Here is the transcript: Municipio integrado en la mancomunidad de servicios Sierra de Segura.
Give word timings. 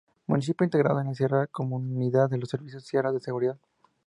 Municipio 0.25 0.65
integrado 0.65 0.99
en 0.99 1.13
la 1.13 1.27
mancomunidad 1.29 2.27
de 2.27 2.43
servicios 2.47 2.87
Sierra 2.87 3.11
de 3.11 3.19
Segura. 3.19 3.57